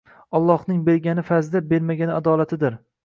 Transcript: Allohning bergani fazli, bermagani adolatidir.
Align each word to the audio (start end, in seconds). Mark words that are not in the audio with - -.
Allohning 0.37 0.79
bergani 0.87 1.25
fazli, 1.27 1.61
bermagani 1.75 2.17
adolatidir. 2.21 2.81